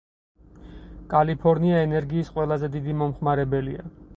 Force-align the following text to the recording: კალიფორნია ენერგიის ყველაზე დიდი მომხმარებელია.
კალიფორნია 1.11 1.81
ენერგიის 1.89 2.33
ყველაზე 2.39 2.71
დიდი 2.77 2.97
მომხმარებელია. 3.03 3.91